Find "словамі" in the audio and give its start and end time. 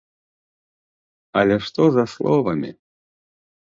2.17-2.71